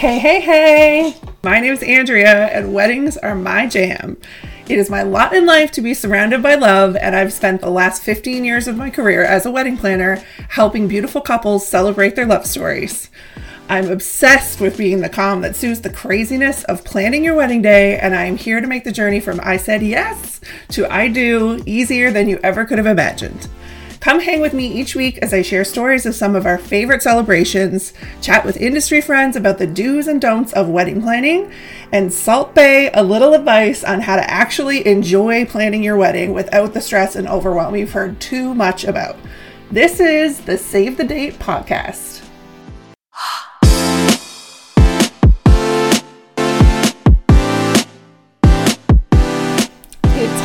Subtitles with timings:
[0.00, 1.14] Hey, hey, hey!
[1.42, 4.16] My name is Andrea, and weddings are my jam.
[4.66, 7.68] It is my lot in life to be surrounded by love, and I've spent the
[7.68, 12.24] last 15 years of my career as a wedding planner helping beautiful couples celebrate their
[12.24, 13.10] love stories.
[13.68, 17.98] I'm obsessed with being the calm that soothes the craziness of planning your wedding day,
[17.98, 20.40] and I am here to make the journey from I said yes
[20.70, 23.50] to I do easier than you ever could have imagined.
[24.00, 27.02] Come hang with me each week as I share stories of some of our favorite
[27.02, 27.92] celebrations,
[28.22, 31.52] chat with industry friends about the do's and don'ts of wedding planning,
[31.92, 36.72] and Salt Bae a little advice on how to actually enjoy planning your wedding without
[36.72, 39.18] the stress and overwhelm you've heard too much about.
[39.70, 42.19] This is the Save the Date podcast.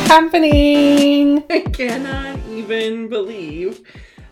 [0.06, 1.42] Happening!
[1.50, 3.80] I cannot even believe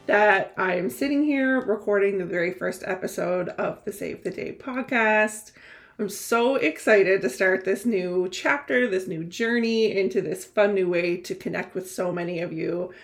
[0.07, 4.63] that I am sitting here recording the very first episode of the Save the Date
[4.63, 5.51] podcast.
[5.99, 10.89] I'm so excited to start this new chapter, this new journey into this fun new
[10.89, 12.95] way to connect with so many of you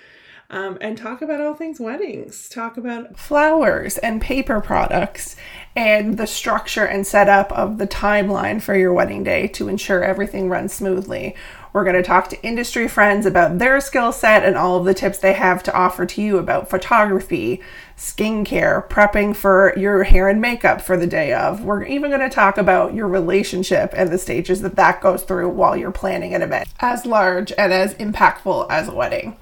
[0.50, 5.36] um, and talk about all things weddings, talk about flowers and paper products,
[5.76, 10.48] and the structure and setup of the timeline for your wedding day to ensure everything
[10.48, 11.36] runs smoothly.
[11.72, 14.94] We're going to talk to industry friends about their skill set and all of the
[14.94, 17.60] tips they have to offer to you about photography,
[17.96, 21.62] skincare, prepping for your hair and makeup for the day of.
[21.62, 25.50] We're even going to talk about your relationship and the stages that that goes through
[25.50, 29.36] while you're planning an event as large and as impactful as a wedding.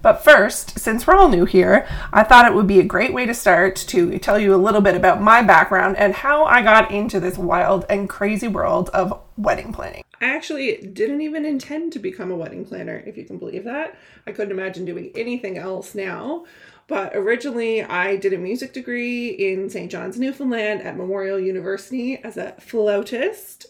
[0.00, 3.26] But first, since we're all new here, I thought it would be a great way
[3.26, 6.92] to start to tell you a little bit about my background and how I got
[6.92, 10.04] into this wild and crazy world of wedding planning.
[10.20, 13.98] I actually didn't even intend to become a wedding planner, if you can believe that.
[14.26, 16.44] I couldn't imagine doing anything else now.
[16.86, 19.90] But originally, I did a music degree in St.
[19.90, 23.66] John's, Newfoundland at Memorial University as a flautist.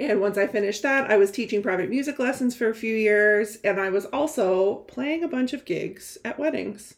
[0.00, 3.58] And once I finished that, I was teaching private music lessons for a few years,
[3.62, 6.94] and I was also playing a bunch of gigs at weddings.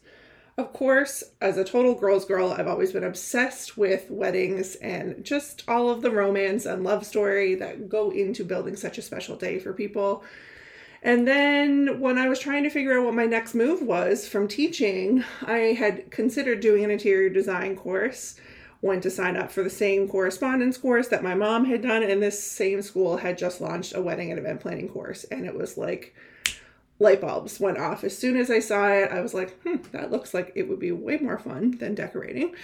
[0.57, 5.65] Of course, as a total girls' girl, I've always been obsessed with weddings and just
[5.67, 9.59] all of the romance and love story that go into building such a special day
[9.59, 10.23] for people.
[11.01, 14.47] And then when I was trying to figure out what my next move was from
[14.47, 18.39] teaching, I had considered doing an interior design course
[18.83, 22.21] went to sign up for the same correspondence course that my mom had done, and
[22.21, 25.23] this same school had just launched a wedding and event planning course.
[25.25, 26.13] And it was like
[26.99, 28.03] light bulbs went off.
[28.03, 30.79] As soon as I saw it, I was like, hmm, that looks like it would
[30.79, 32.55] be way more fun than decorating.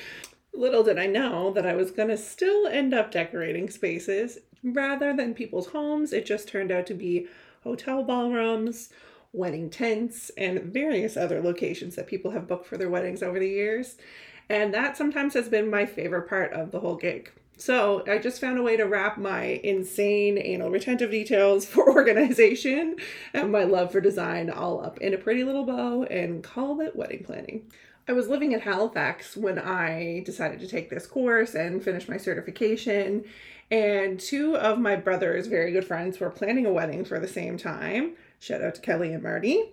[0.53, 5.15] Little did I know that I was going to still end up decorating spaces rather
[5.15, 6.11] than people's homes.
[6.11, 7.27] It just turned out to be
[7.63, 8.89] hotel ballrooms,
[9.31, 13.47] wedding tents, and various other locations that people have booked for their weddings over the
[13.47, 13.95] years.
[14.49, 17.31] And that sometimes has been my favorite part of the whole gig.
[17.57, 22.95] So I just found a way to wrap my insane anal retentive details for organization
[23.33, 26.95] and my love for design all up in a pretty little bow and call it
[26.95, 27.69] wedding planning.
[28.07, 32.17] I was living in Halifax when I decided to take this course and finish my
[32.17, 33.25] certification.
[33.69, 37.57] And two of my brother's very good friends were planning a wedding for the same
[37.57, 38.13] time.
[38.39, 39.65] Shout out to Kelly and Marty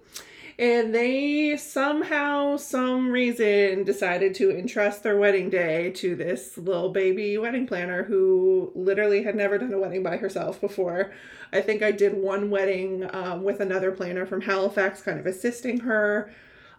[0.59, 7.37] and they somehow, some reason, decided to entrust their wedding day to this little baby
[7.37, 11.12] wedding planner who literally had never done a wedding by herself before.
[11.53, 15.81] I think I did one wedding um, with another planner from Halifax, kind of assisting
[15.81, 16.33] her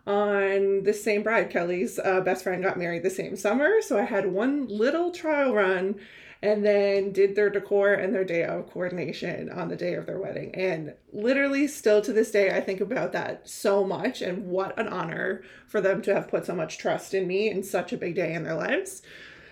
[0.08, 1.52] on the same bride.
[1.52, 5.54] Kelly's uh, best friend got married the same summer, so I had one little trial
[5.54, 5.96] run
[6.42, 10.20] and then did their decor and their day of coordination on the day of their
[10.20, 10.54] wedding.
[10.54, 14.88] And literally, still to this day, I think about that so much and what an
[14.88, 18.16] honor for them to have put so much trust in me in such a big
[18.16, 19.02] day in their lives.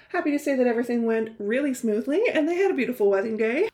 [0.10, 3.70] Happy to say that everything went really smoothly and they had a beautiful wedding day.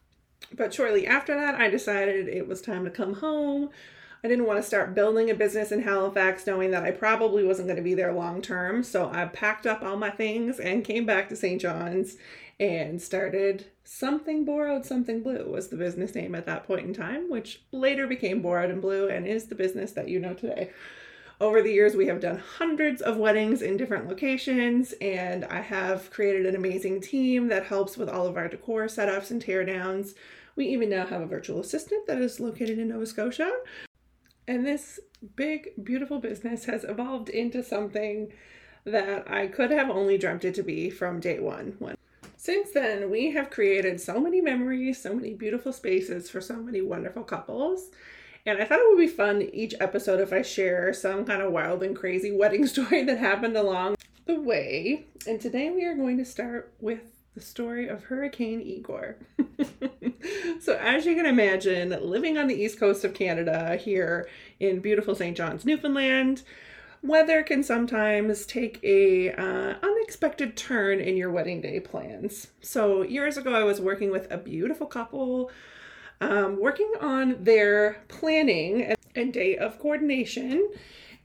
[0.53, 3.69] But shortly after that, I decided it was time to come home.
[4.24, 7.68] I didn't want to start building a business in Halifax knowing that I probably wasn't
[7.68, 8.84] going to be there long term.
[8.84, 11.59] So I packed up all my things and came back to St.
[11.59, 12.18] John's
[12.59, 17.32] and started Something Borrowed, Something Blue was the business name at that point in time,
[17.32, 20.70] which later became Borrowed and Blue and is the business that you know today.
[21.40, 26.12] Over the years, we have done hundreds of weddings in different locations, and I have
[26.12, 30.14] created an amazing team that helps with all of our decor setups and teardowns.
[30.56, 33.52] We even now have a virtual assistant that is located in Nova Scotia.
[34.47, 34.99] And this
[35.35, 38.32] big, beautiful business has evolved into something
[38.84, 41.78] that I could have only dreamt it to be from day one.
[42.38, 46.82] Since then, we have created so many memories, so many beautiful spaces for so many
[46.82, 47.91] wonderful couples.
[48.47, 51.52] And I thought it would be fun each episode if I share some kind of
[51.52, 53.96] wild and crazy wedding story that happened along
[54.26, 55.05] the way.
[55.28, 59.16] And today we are going to start with the story of Hurricane Igor.
[60.59, 64.28] so, as you can imagine, living on the east coast of Canada here
[64.59, 65.35] in beautiful St.
[65.35, 66.43] John's, Newfoundland,
[67.01, 72.47] weather can sometimes take a uh, unexpected turn in your wedding day plans.
[72.61, 75.51] So, years ago, I was working with a beautiful couple.
[76.19, 80.69] Um, working on their planning and day of coordination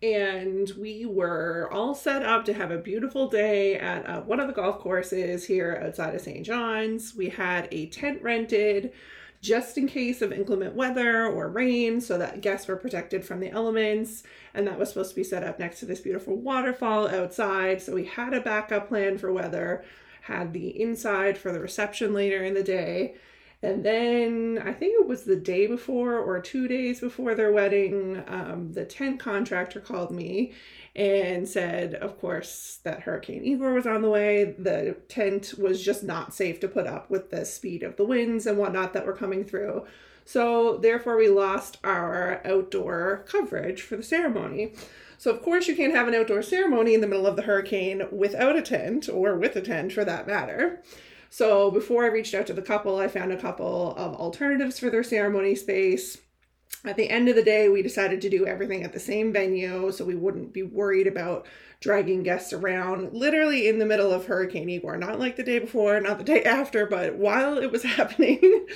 [0.02, 4.46] and we were all set up to have a beautiful day at uh, one of
[4.46, 6.44] the golf courses here outside of St.
[6.44, 7.14] John's.
[7.14, 8.92] We had a tent rented
[9.40, 13.50] just in case of inclement weather or rain so that guests were protected from the
[13.50, 14.22] elements
[14.54, 17.94] and that was supposed to be set up next to this beautiful waterfall outside so
[17.94, 19.84] we had a backup plan for weather
[20.22, 23.14] had the inside for the reception later in the day
[23.62, 28.22] and then I think it was the day before or two days before their wedding,
[28.28, 30.52] um, the tent contractor called me
[30.94, 34.54] and said, of course, that Hurricane Igor was on the way.
[34.58, 38.46] The tent was just not safe to put up with the speed of the winds
[38.46, 39.86] and whatnot that were coming through.
[40.24, 44.74] So, therefore, we lost our outdoor coverage for the ceremony.
[45.18, 48.02] So, of course, you can't have an outdoor ceremony in the middle of the hurricane
[48.10, 50.82] without a tent, or with a tent for that matter.
[51.36, 54.88] So before I reached out to the couple, I found a couple of alternatives for
[54.88, 56.16] their ceremony space.
[56.82, 59.92] At the end of the day, we decided to do everything at the same venue
[59.92, 61.46] so we wouldn't be worried about
[61.80, 64.96] dragging guests around literally in the middle of Hurricane Igor.
[64.96, 68.66] Not like the day before, not the day after, but while it was happening.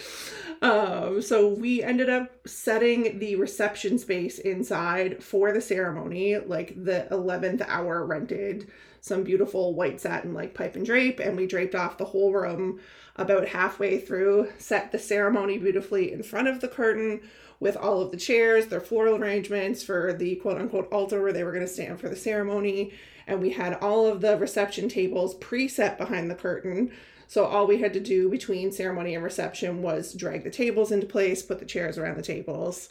[0.61, 7.09] um, so we ended up setting the reception space inside for the ceremony, like the
[7.11, 8.71] 11th hour rented
[9.01, 12.81] some beautiful white satin like pipe and drape, and we draped off the whole room
[13.17, 17.21] about halfway through, set the ceremony beautifully in front of the curtain
[17.61, 21.45] with all of the chairs, their floral arrangements for the quote unquote altar where they
[21.45, 22.93] were going to stand for the ceremony.
[23.27, 26.91] And we had all of the reception tables preset behind the curtain.
[27.29, 31.07] So all we had to do between ceremony and reception was drag the tables into
[31.07, 32.89] place, put the chairs around the tables.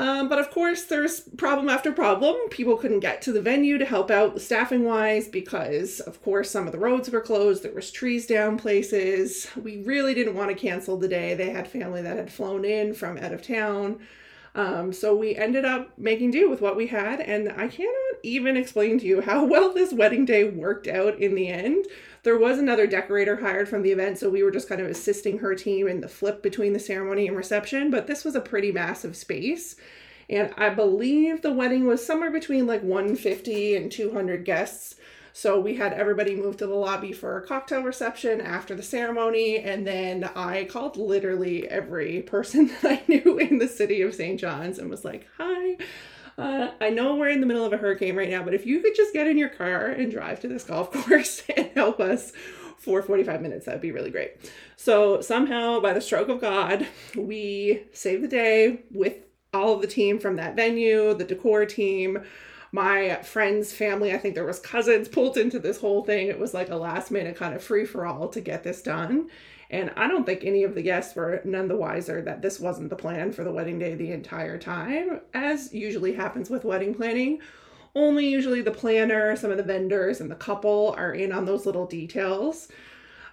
[0.00, 2.34] Um, but of course, there's problem after problem.
[2.48, 6.64] People couldn't get to the venue to help out staffing wise because, of course, some
[6.64, 7.62] of the roads were closed.
[7.62, 9.46] There was trees down places.
[9.62, 11.34] We really didn't want to cancel the day.
[11.34, 14.00] They had family that had flown in from out of town.
[14.54, 18.56] Um, so we ended up making do with what we had, and I cannot even
[18.56, 21.84] explain to you how well this wedding day worked out in the end.
[22.22, 25.38] There was another decorator hired from the event, so we were just kind of assisting
[25.38, 28.72] her team in the flip between the ceremony and reception, but this was a pretty
[28.72, 29.76] massive space.
[30.28, 34.94] And I believe the wedding was somewhere between like 150 and 200 guests.
[35.32, 39.58] So we had everybody move to the lobby for a cocktail reception after the ceremony.
[39.58, 44.38] And then I called literally every person that I knew in the city of St.
[44.38, 45.76] John's and was like, hi.
[46.40, 48.80] Uh, I know we're in the middle of a hurricane right now, but if you
[48.80, 52.32] could just get in your car and drive to this golf course and help us
[52.78, 54.50] for 45 minutes, that'd be really great.
[54.76, 59.16] So, somehow, by the stroke of God, we saved the day with
[59.52, 62.24] all of the team from that venue, the decor team,
[62.72, 66.28] my friend's family, I think there was cousins pulled into this whole thing.
[66.28, 69.28] It was like a last minute kind of free for all to get this done.
[69.70, 72.90] And I don't think any of the guests were none the wiser that this wasn't
[72.90, 77.40] the plan for the wedding day the entire time, as usually happens with wedding planning.
[77.94, 81.66] Only usually the planner, some of the vendors, and the couple are in on those
[81.66, 82.68] little details.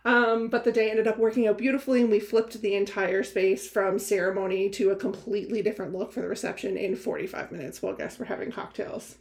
[0.05, 3.67] Um, but the day ended up working out beautifully, and we flipped the entire space
[3.67, 8.19] from ceremony to a completely different look for the reception in 45 minutes while guests
[8.19, 9.17] were having cocktails.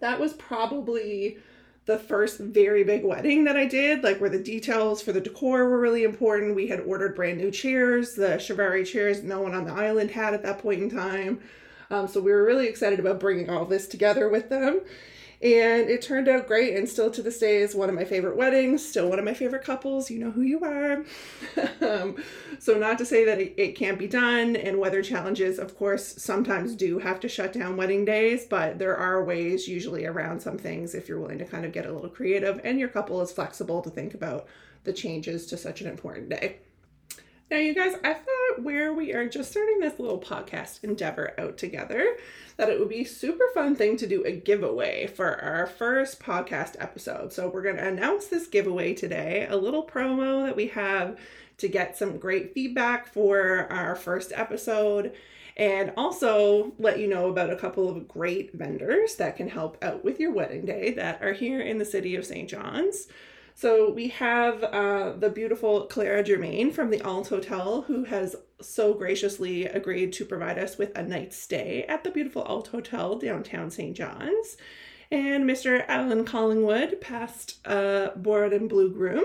[0.00, 1.38] That was probably
[1.84, 5.68] the first very big wedding that I did, like where the details for the decor
[5.68, 6.54] were really important.
[6.54, 10.32] We had ordered brand new chairs, the Chiavari chairs no one on the island had
[10.34, 11.40] at that point in time.
[11.90, 14.80] Um, so we were really excited about bringing all this together with them.
[15.42, 18.36] And it turned out great, and still to this day is one of my favorite
[18.36, 20.08] weddings, still one of my favorite couples.
[20.08, 21.04] You know who you are.
[21.80, 22.22] um,
[22.60, 26.14] so, not to say that it, it can't be done, and weather challenges, of course,
[26.22, 30.58] sometimes do have to shut down wedding days, but there are ways usually around some
[30.58, 33.32] things if you're willing to kind of get a little creative and your couple is
[33.32, 34.46] flexible to think about
[34.84, 36.58] the changes to such an important day.
[37.52, 41.58] Now, you guys, I thought where we are just starting this little podcast endeavor out
[41.58, 42.16] together,
[42.56, 46.76] that it would be super fun thing to do a giveaway for our first podcast
[46.78, 47.30] episode.
[47.30, 51.20] So we're going to announce this giveaway today, a little promo that we have
[51.58, 55.12] to get some great feedback for our first episode
[55.54, 60.02] and also let you know about a couple of great vendors that can help out
[60.02, 62.48] with your wedding day that are here in the city of St.
[62.48, 63.08] John's.
[63.54, 68.94] So we have uh, the beautiful Clara Germain from the Alt Hotel, who has so
[68.94, 73.70] graciously agreed to provide us with a night's stay at the beautiful Alt Hotel downtown
[73.70, 73.96] St.
[73.96, 74.56] John's.
[75.10, 75.84] and Mr.
[75.88, 79.24] Alan Collingwood, past uh, Borrowed and Blue groom,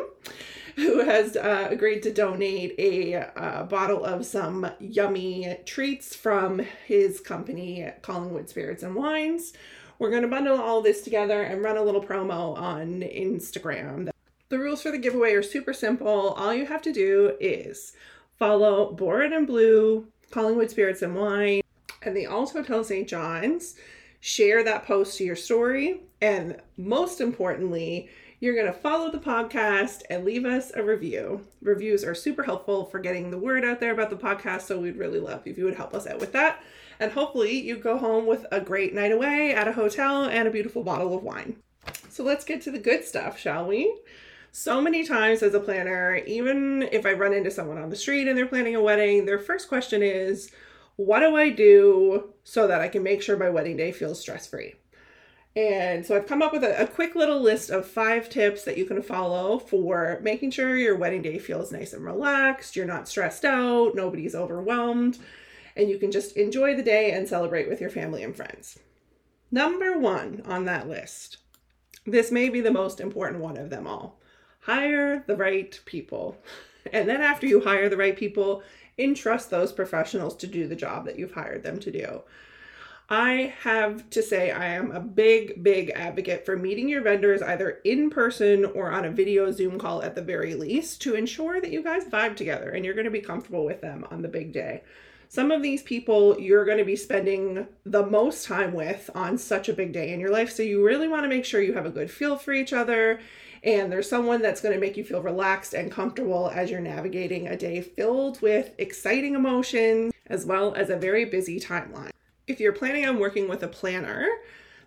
[0.76, 7.22] who has uh, agreed to donate a uh, bottle of some yummy treats from his
[7.22, 9.54] company, Collingwood Spirits and Wines.
[9.98, 14.10] We're going to bundle all this together and run a little promo on Instagram.
[14.50, 16.30] The rules for the giveaway are super simple.
[16.38, 17.92] All you have to do is
[18.39, 21.62] follow Borrowed and Blue, Collingwood Spirits and Wine,
[22.01, 23.10] and the Alt Hotel St.
[23.10, 23.75] John's.
[24.22, 26.04] Share that post to your story.
[26.22, 31.46] And most importantly, you're going to follow the podcast and leave us a review.
[31.62, 34.96] Reviews are super helpful for getting the word out there about the podcast, so we'd
[34.96, 36.63] really love if you would help us out with that.
[37.01, 40.51] And hopefully, you go home with a great night away at a hotel and a
[40.51, 41.58] beautiful bottle of wine.
[42.08, 43.94] So let's get to the good stuff, shall we?
[44.51, 48.27] So many times as a planner, even if I run into someone on the street
[48.27, 50.51] and they're planning a wedding, their first question is,
[50.96, 54.48] What do I do so that I can make sure my wedding day feels stress
[54.48, 54.75] free?
[55.58, 58.77] And so I've come up with a, a, quick little list of five tips that
[58.77, 63.08] you can follow for making sure your wedding day feels nice and relaxed, you're not
[63.08, 65.18] stressed out, nobody's overwhelmed,
[65.75, 68.77] and you can just enjoy the day and celebrate with your family and friends.
[69.50, 71.38] Number one on that list,
[72.06, 74.17] this may be the most important one of them all
[74.68, 76.38] hire the right people.
[76.92, 78.64] And then after you hire the right people,
[78.98, 82.22] entrust those professionals to do the job that you've hired them to do.
[83.10, 87.80] I have to say, I am a big, big advocate for meeting your vendors either
[87.86, 91.72] in person or on a video Zoom call at the very least to ensure that
[91.72, 94.52] you guys vibe together and you're going to be comfortable with them on the big
[94.52, 94.84] day.
[95.30, 99.70] Some of these people you're going to be spending the most time with on such
[99.70, 100.52] a big day in your life.
[100.52, 103.22] So you really want to make sure you have a good feel for each other
[103.64, 107.48] and there's someone that's going to make you feel relaxed and comfortable as you're navigating
[107.48, 112.12] a day filled with exciting emotions as well as a very busy timeline.
[112.48, 114.28] If you're planning on working with a planner,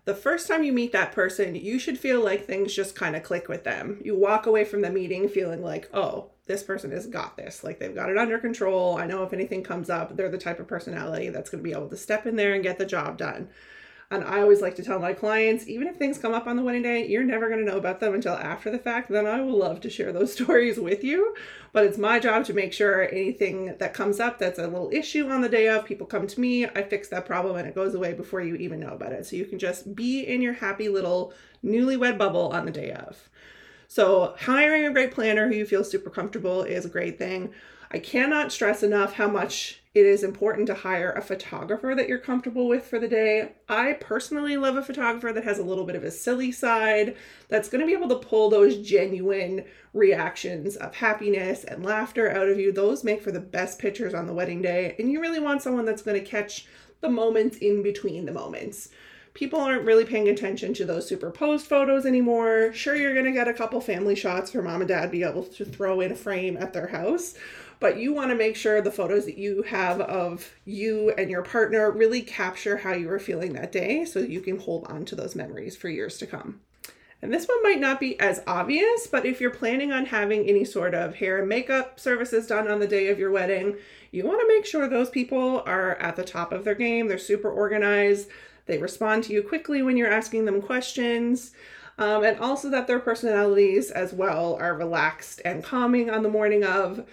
[0.07, 3.23] the first time you meet that person, you should feel like things just kind of
[3.23, 4.01] click with them.
[4.03, 7.63] You walk away from the meeting feeling like, oh, this person has got this.
[7.63, 8.97] Like they've got it under control.
[8.97, 11.77] I know if anything comes up, they're the type of personality that's going to be
[11.77, 13.49] able to step in there and get the job done.
[14.13, 16.65] And I always like to tell my clients, even if things come up on the
[16.65, 19.09] wedding day, you're never going to know about them until after the fact.
[19.09, 21.37] Then I will love to share those stories with you.
[21.73, 25.29] But it's my job to make sure anything that comes up that's a little issue
[25.29, 27.95] on the day of, people come to me, I fix that problem, and it goes
[27.95, 29.27] away before you even know about it.
[29.27, 31.33] So you can just be in your happy little
[31.65, 33.29] newlywed bubble on the day of.
[33.91, 37.51] So hiring a great planner who you feel super comfortable is a great thing.
[37.91, 42.21] I cannot stress enough how much it is important to hire a photographer that you're
[42.21, 43.51] comfortable with for the day.
[43.69, 47.17] I personally love a photographer that has a little bit of a silly side,
[47.49, 52.49] that's going to be able to pull those genuine reactions of happiness and laughter out
[52.49, 52.71] of you.
[52.71, 54.95] Those make for the best pictures on the wedding day.
[55.01, 56.69] And you really want someone that's going to catch
[57.01, 58.91] the moments in between the moments
[59.35, 62.73] people aren't really paying attention to those superposed photos anymore.
[62.73, 65.45] Sure, you're going to get a couple family shots for mom and dad be able
[65.45, 67.35] to throw in a frame at their house,
[67.79, 71.43] but you want to make sure the photos that you have of you and your
[71.43, 75.15] partner really capture how you were feeling that day so you can hold on to
[75.15, 76.61] those memories for years to come.
[77.23, 80.65] And this one might not be as obvious, but if you're planning on having any
[80.65, 83.77] sort of hair and makeup services done on the day of your wedding,
[84.11, 87.09] you want to make sure those people are at the top of their game.
[87.09, 88.29] They're super organized.
[88.71, 91.51] They respond to you quickly when you're asking them questions.
[91.99, 96.65] Um, and also that their personalities as well are relaxed and calming on the morning
[96.65, 97.05] of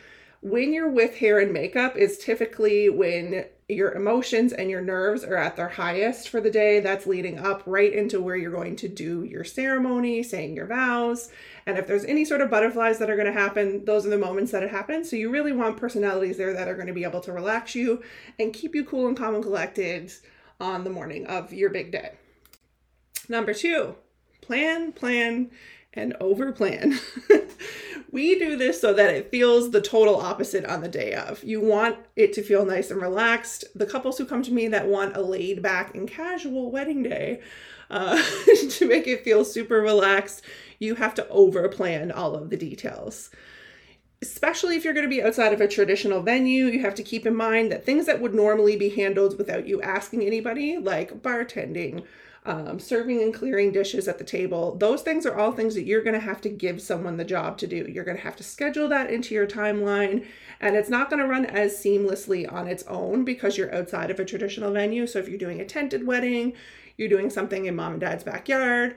[0.41, 5.35] when you're with hair and makeup is typically when your emotions and your nerves are
[5.35, 6.79] at their highest for the day.
[6.79, 11.31] That's leading up right into where you're going to do your ceremony, saying your vows.
[11.65, 14.17] And if there's any sort of butterflies that are going to happen, those are the
[14.17, 15.09] moments that it happens.
[15.09, 18.03] So you really want personalities there that are going to be able to relax you
[18.39, 20.13] and keep you cool and calm and collected
[20.59, 22.11] on the morning of your big day.
[23.29, 23.95] Number two,
[24.41, 25.51] plan, plan,
[25.93, 26.99] and over plan.
[28.11, 31.43] we do this so that it feels the total opposite on the day of.
[31.43, 33.65] You want it to feel nice and relaxed.
[33.75, 37.41] The couples who come to me that want a laid back and casual wedding day
[37.89, 38.21] uh,
[38.71, 40.41] to make it feel super relaxed,
[40.77, 43.29] you have to over plan all of the details.
[44.21, 47.25] Especially if you're going to be outside of a traditional venue, you have to keep
[47.25, 52.03] in mind that things that would normally be handled without you asking anybody, like bartending,
[52.43, 54.75] um, serving and clearing dishes at the table.
[54.75, 57.57] Those things are all things that you're going to have to give someone the job
[57.59, 57.85] to do.
[57.87, 60.25] You're going to have to schedule that into your timeline,
[60.61, 64.19] and it's not going to run as seamlessly on its own because you're outside of
[64.19, 65.05] a traditional venue.
[65.05, 66.53] So if you're doing a tented wedding,
[66.95, 68.95] you're doing something in mom and dad's backyard,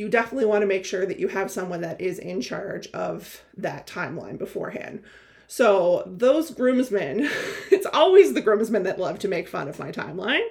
[0.00, 3.44] you definitely want to make sure that you have someone that is in charge of
[3.54, 5.02] that timeline beforehand.
[5.46, 7.28] So, those groomsmen,
[7.70, 10.46] it's always the groomsmen that love to make fun of my timeline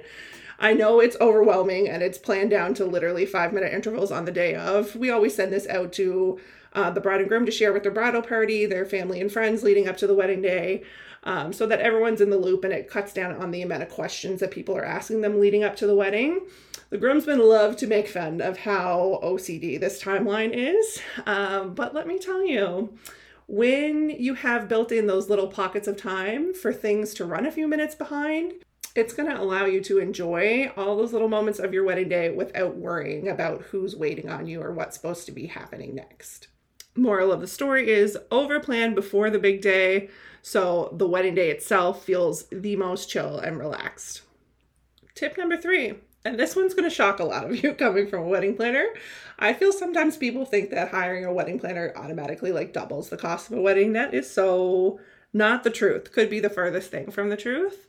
[0.60, 4.32] I know it's overwhelming and it's planned down to literally five minute intervals on the
[4.32, 4.96] day of.
[4.96, 6.39] We always send this out to
[6.74, 9.63] uh, the bride and groom to share with their bridal party, their family and friends
[9.63, 10.84] leading up to the wedding day,
[11.24, 13.89] um, so that everyone's in the loop and it cuts down on the amount of
[13.89, 16.42] questions that people are asking them leading up to the wedding.
[16.89, 22.08] The groomsmen love to make fun of how OCD this timeline is, um, but let
[22.08, 22.98] me tell you,
[23.48, 27.51] when you have built in those little pockets of time for things to run a
[27.51, 28.54] few minutes behind,
[29.00, 32.29] it's going to allow you to enjoy all those little moments of your wedding day
[32.29, 36.48] without worrying about who's waiting on you or what's supposed to be happening next.
[36.96, 40.10] Moral of the story is overplan before the big day
[40.41, 44.22] so the wedding day itself feels the most chill and relaxed.
[45.15, 48.24] Tip number three, and this one's going to shock a lot of you coming from
[48.24, 48.88] a wedding planner.
[49.38, 53.51] I feel sometimes people think that hiring a wedding planner automatically like doubles the cost
[53.51, 53.94] of a wedding.
[53.94, 55.00] That is so
[55.34, 56.12] not the truth.
[56.12, 57.86] Could be the furthest thing from the truth.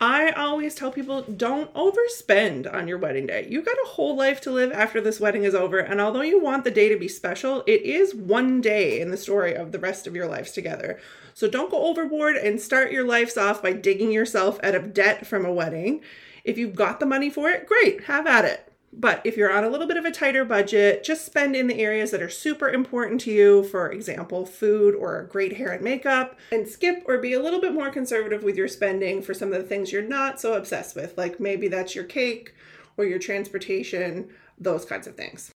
[0.00, 3.48] I always tell people don't overspend on your wedding day.
[3.50, 5.80] You got a whole life to live after this wedding is over.
[5.80, 9.16] And although you want the day to be special, it is one day in the
[9.16, 11.00] story of the rest of your lives together.
[11.34, 15.26] So don't go overboard and start your lives off by digging yourself out of debt
[15.26, 16.00] from a wedding.
[16.44, 18.72] If you've got the money for it, great, have at it.
[18.92, 21.78] But if you're on a little bit of a tighter budget, just spend in the
[21.78, 26.38] areas that are super important to you, for example, food or great hair and makeup,
[26.50, 29.60] and skip or be a little bit more conservative with your spending for some of
[29.60, 32.54] the things you're not so obsessed with, like maybe that's your cake
[32.96, 35.52] or your transportation, those kinds of things.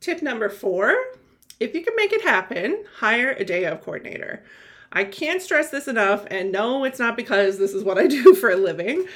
[0.00, 0.96] Tip number four
[1.60, 4.42] if you can make it happen, hire a day of coordinator.
[4.92, 8.34] I can't stress this enough, and no, it's not because this is what I do
[8.34, 9.06] for a living.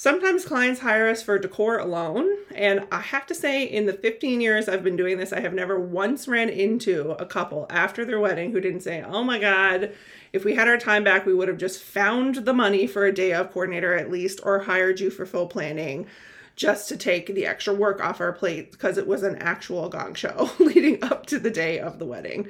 [0.00, 2.30] Sometimes clients hire us for decor alone.
[2.54, 5.52] And I have to say, in the 15 years I've been doing this, I have
[5.52, 9.92] never once ran into a couple after their wedding who didn't say, Oh my God,
[10.32, 13.12] if we had our time back, we would have just found the money for a
[13.12, 16.06] day of coordinator at least, or hired you for full planning
[16.54, 20.14] just to take the extra work off our plate because it was an actual gong
[20.14, 22.46] show leading up to the day of the wedding.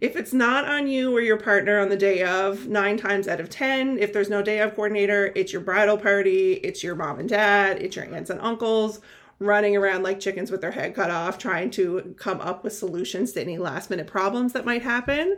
[0.00, 3.40] If it's not on you or your partner on the day of, nine times out
[3.40, 7.18] of 10, if there's no day of coordinator, it's your bridal party, it's your mom
[7.18, 9.00] and dad, it's your aunts and uncles
[9.38, 13.32] running around like chickens with their head cut off, trying to come up with solutions
[13.32, 15.36] to any last minute problems that might happen.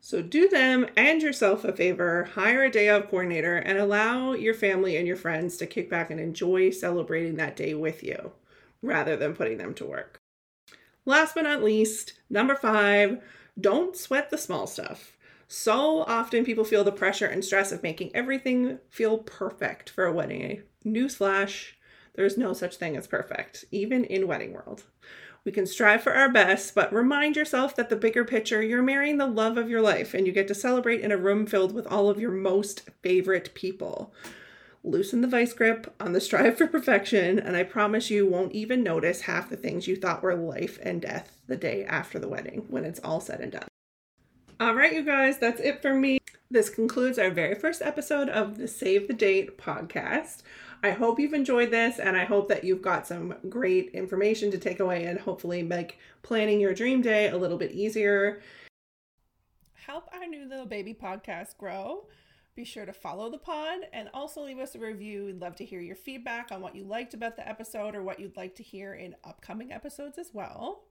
[0.00, 4.54] So do them and yourself a favor, hire a day of coordinator, and allow your
[4.54, 8.32] family and your friends to kick back and enjoy celebrating that day with you
[8.82, 10.18] rather than putting them to work.
[11.06, 13.22] Last but not least, number five,
[13.58, 15.16] don't sweat the small stuff.
[15.46, 20.12] So often people feel the pressure and stress of making everything feel perfect for a
[20.12, 20.62] wedding.
[20.84, 21.72] Newsflash,
[22.14, 24.84] there's no such thing as perfect, even in wedding world.
[25.44, 29.18] We can strive for our best, but remind yourself that the bigger picture, you're marrying
[29.18, 31.86] the love of your life and you get to celebrate in a room filled with
[31.86, 34.14] all of your most favorite people.
[34.82, 38.82] Loosen the vice grip on the strive for perfection, and I promise you won't even
[38.82, 42.64] notice half the things you thought were life and death the day after the wedding
[42.68, 43.68] when it's all said and done.
[44.60, 46.18] All right, you guys, that's it for me.
[46.50, 50.42] This concludes our very first episode of the Save the Date podcast.
[50.84, 54.58] I hope you've enjoyed this and I hope that you've got some great information to
[54.58, 58.42] take away and hopefully make planning your dream day a little bit easier.
[59.72, 62.06] Help our new little baby podcast grow.
[62.54, 65.24] Be sure to follow the pod and also leave us a review.
[65.24, 68.20] We'd love to hear your feedback on what you liked about the episode or what
[68.20, 70.84] you'd like to hear in upcoming episodes as well.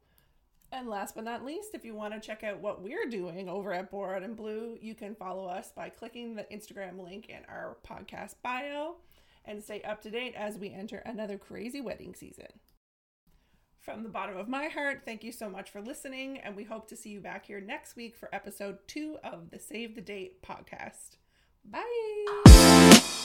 [0.73, 3.71] And last but not least, if you want to check out what we're doing over
[3.71, 7.77] at Borrowed and Blue, you can follow us by clicking the Instagram link in our
[7.88, 8.95] podcast bio
[9.45, 12.47] and stay up to date as we enter another crazy wedding season.
[13.81, 16.88] From the bottom of my heart, thank you so much for listening, and we hope
[16.88, 20.41] to see you back here next week for episode two of the Save the Date
[20.41, 21.17] podcast.
[21.63, 23.22] Bye.